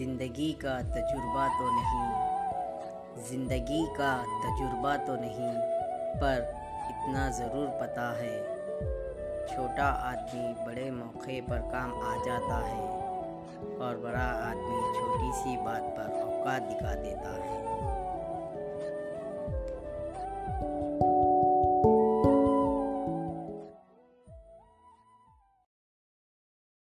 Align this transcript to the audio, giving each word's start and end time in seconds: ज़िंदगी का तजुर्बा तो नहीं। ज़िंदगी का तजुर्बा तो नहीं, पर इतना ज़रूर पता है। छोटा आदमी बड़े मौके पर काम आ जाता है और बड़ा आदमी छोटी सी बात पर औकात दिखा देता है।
ज़िंदगी 0.00 0.52
का 0.60 0.74
तजुर्बा 0.92 1.46
तो 1.48 1.64
नहीं। 1.70 3.24
ज़िंदगी 3.24 3.80
का 3.96 4.12
तजुर्बा 4.44 4.96
तो 4.96 5.16
नहीं, 5.16 5.50
पर 6.16 6.38
इतना 6.90 7.28
ज़रूर 7.30 7.66
पता 7.80 8.06
है। 8.18 8.38
छोटा 9.46 9.88
आदमी 10.06 10.46
बड़े 10.64 10.90
मौके 10.90 11.40
पर 11.40 11.68
काम 11.72 11.92
आ 12.02 12.14
जाता 12.24 12.58
है 12.66 12.80
और 13.78 14.00
बड़ा 14.04 14.26
आदमी 14.48 14.80
छोटी 14.94 15.32
सी 15.32 15.56
बात 15.64 15.92
पर 15.98 16.18
औकात 16.22 16.62
दिखा 16.62 16.94
देता 17.02 17.34
है। 17.44 17.89